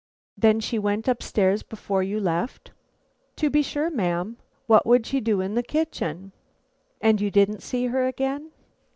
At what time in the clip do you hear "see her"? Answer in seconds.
7.61-8.07